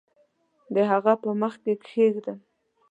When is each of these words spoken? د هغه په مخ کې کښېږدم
د 0.73 0.75
هغه 0.91 1.13
په 1.21 1.29
مخ 1.41 1.53
کې 1.63 1.73
کښېږدم 1.83 2.37